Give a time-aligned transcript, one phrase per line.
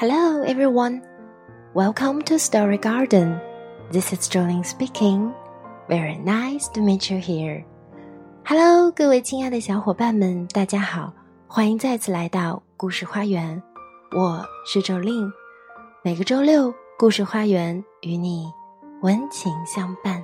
[0.00, 1.02] Hello, everyone.
[1.74, 3.40] Welcome to Story Garden.
[3.90, 5.34] This is Jolin speaking.
[5.88, 7.64] Very nice to meet you here.
[8.44, 11.12] Hello，各位亲爱的小伙伴们，大家好，
[11.48, 13.60] 欢迎再次来到故事花园。
[14.16, 15.32] 我是 Jolin。
[16.04, 18.48] 每个周六，故事花园与你
[19.02, 20.22] 温情相伴。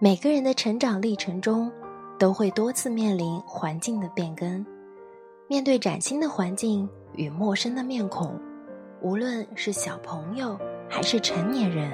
[0.00, 1.70] 每个人的成长历程中。
[2.18, 4.64] 都会多次面临环境的变更，
[5.48, 8.40] 面对崭新的环境与陌生的面孔，
[9.02, 11.92] 无论是小朋友还是成年人，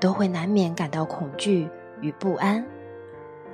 [0.00, 1.68] 都会难免感到恐惧
[2.00, 2.64] 与不安。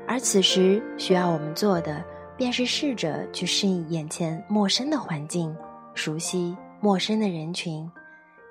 [0.06, 2.04] 而此时需要我们做的，
[2.36, 5.54] 便是试着去适应眼前陌生的环境，
[5.94, 7.90] 熟悉陌生的人群，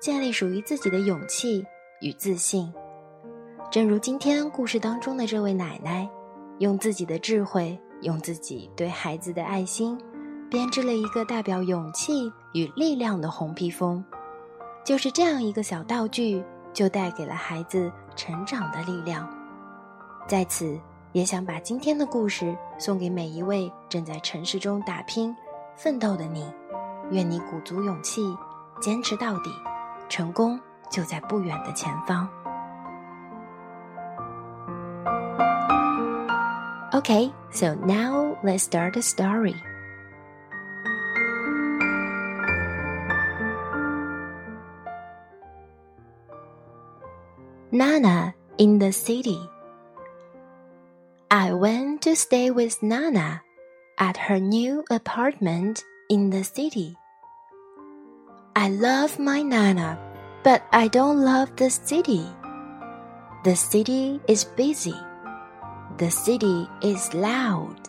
[0.00, 1.64] 建立属于自己的勇气
[2.00, 2.72] 与自信。
[3.70, 6.08] 正如今天故事当中的这位奶奶。
[6.58, 9.98] 用自己的智慧，用自己对孩子的爱心，
[10.50, 14.04] 编织了一个代表勇气与力量的红披风。
[14.84, 19.28] 就是这样一个小道具，就带给了孩子成长的力量。
[20.28, 20.78] 在此，
[21.12, 25.34] 也想把今天的故事送给每一位正在城市中打拼、
[25.76, 26.46] 奋斗的你。
[27.10, 28.22] 愿你鼓足勇气，
[28.80, 29.50] 坚持到底，
[30.08, 30.58] 成功
[30.90, 32.28] 就在不远的前方。
[36.94, 39.58] Okay, so now let's start the story.
[47.72, 49.42] Nana in the city.
[51.32, 53.42] I went to stay with Nana
[53.98, 56.94] at her new apartment in the city.
[58.54, 59.98] I love my Nana,
[60.44, 62.22] but I don't love the city.
[63.42, 64.94] The city is busy
[65.98, 67.88] the city is loud.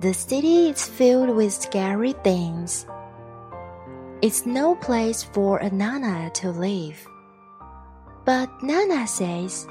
[0.00, 2.86] The city is filled with scary things.
[4.22, 7.04] It's no place for a Nana to live.
[8.24, 9.66] But Nana says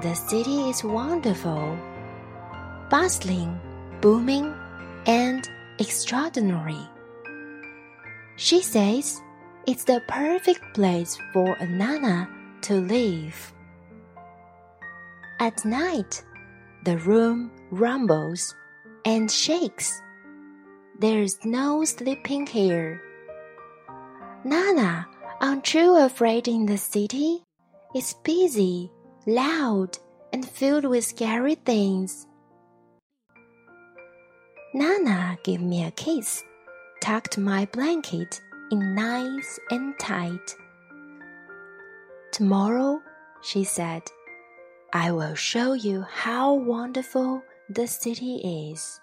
[0.00, 1.78] the city is wonderful,
[2.90, 3.60] bustling,
[4.00, 4.52] booming,
[5.06, 5.48] and
[5.78, 6.88] extraordinary.
[8.34, 9.20] She says
[9.68, 12.28] it's the perfect place for a Nana
[12.62, 13.52] to live.
[15.38, 16.24] At night,
[16.84, 18.54] the room rumbles
[19.04, 20.00] and shakes.
[20.98, 23.02] There's no sleeping here.
[24.44, 25.06] Nana,
[25.40, 27.42] aren't you afraid in the city?
[27.94, 28.90] It's busy,
[29.26, 29.98] loud,
[30.32, 32.26] and filled with scary things.
[34.72, 36.42] Nana gave me a kiss,
[37.02, 40.54] tucked my blanket in nice and tight.
[42.32, 43.02] Tomorrow,
[43.42, 44.02] she said,
[44.92, 49.00] I will show you how wonderful the city is.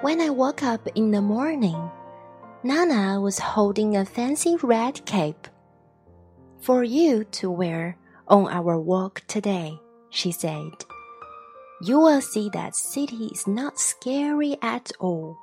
[0.00, 1.90] When I woke up in the morning,
[2.62, 5.48] Nana was holding a fancy red cape
[6.60, 7.98] for you to wear
[8.28, 9.78] on our walk today,
[10.10, 10.72] she said.
[11.82, 15.36] You will see that city is not scary at all.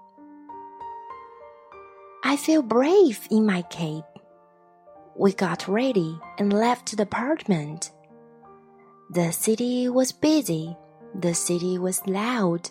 [2.24, 4.04] I feel brave in my cape.
[5.16, 7.92] We got ready and left the apartment.
[9.12, 10.76] The city was busy,
[11.14, 12.70] the city was loud,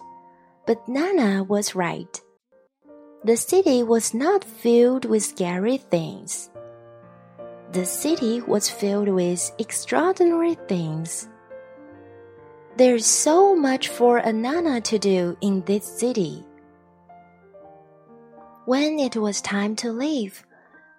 [0.67, 2.21] but Nana was right.
[3.25, 6.51] The city was not filled with scary things
[7.72, 11.27] the city was filled with extraordinary things.
[12.77, 16.44] There's so much for a Nana to do in this city.
[18.66, 20.45] When it was time to leave,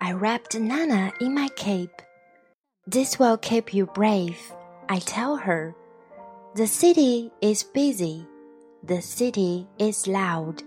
[0.01, 2.01] I wrapped Nana in my cape.
[2.87, 4.39] This will keep you brave,
[4.89, 5.75] I tell her.
[6.55, 8.25] The city is busy.
[8.81, 10.63] The city is loud.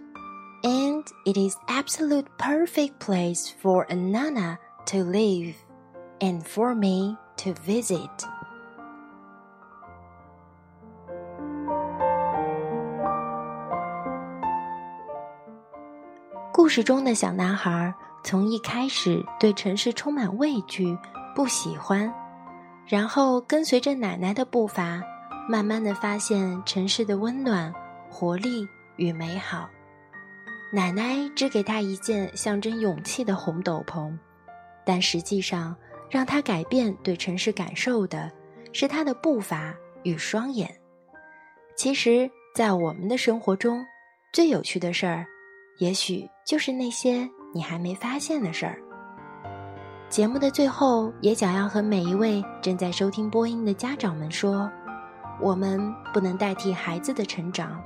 [0.63, 5.66] And it is absolute perfect place for a Nana to live
[6.21, 8.09] and for me to visit.
[16.53, 20.99] 故事中的小男孩从一开始对城市充满畏惧、
[21.35, 22.13] 不喜欢，
[22.87, 25.01] 然后跟随着奶奶的步伐，
[25.49, 27.73] 慢慢的发现城市的温暖、
[28.11, 28.67] 活力
[28.97, 29.69] 与美好。
[30.73, 34.17] 奶奶只给他一件象征勇气的红斗篷，
[34.85, 35.77] 但实际上。
[36.09, 38.31] 让他改变对城市感受的，
[38.73, 40.69] 是他的步伐与双眼。
[41.75, 43.85] 其实，在我们的生活中，
[44.33, 45.27] 最有趣的事儿，
[45.79, 48.79] 也许就是那些你还没发现的事儿。
[50.09, 54.71] 节目的最后，也想要和每一位正在收听播音的家长们说：
[55.41, 55.81] 我们
[56.15, 57.83] 不能代替孩子的成长，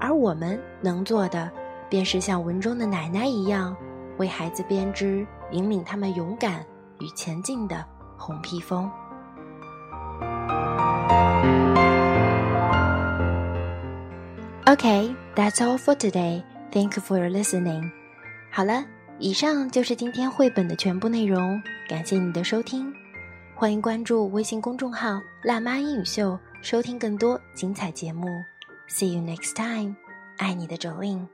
[0.00, 1.50] 而我们能做的，
[1.88, 3.74] 便是像文中的奶奶一样，
[4.18, 6.66] 为孩子编织引领他们勇敢
[7.02, 7.84] 与前进的
[8.16, 8.88] 红披风。
[14.64, 16.42] Okay, that's all for today.
[16.70, 17.90] Thank you for your listening.
[18.50, 18.84] 好了，
[19.18, 21.60] 以上就是今天绘本的全部内容。
[21.88, 22.90] 感谢你的收听，
[23.54, 28.28] 欢迎关注微信公众号“辣妈英语秀”，收听更多精彩节目。
[28.88, 29.96] See you next time.
[30.38, 31.26] 爱你的 Jolin。